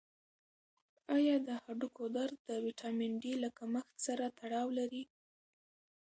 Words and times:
آیا 1.17 1.35
د 1.47 1.49
هډوکو 1.63 2.03
درد 2.15 2.37
د 2.49 2.51
ویټامین 2.65 3.11
ډي 3.23 3.33
له 3.43 3.49
کمښت 3.57 3.93
سره 4.05 4.25
تړاو 4.39 4.67
لري؟ 4.79 5.03